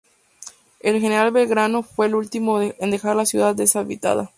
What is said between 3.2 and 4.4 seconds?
ciudad deshabitada.